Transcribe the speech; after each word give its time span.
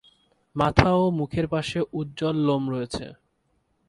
মাথা 0.55 0.89
ও 0.93 1.03
মুখের 1.11 1.45
পাশে 1.47 1.79
উজ্জ্বল 1.93 2.35
লোম 2.47 2.63
রয়েছে। 2.69 3.05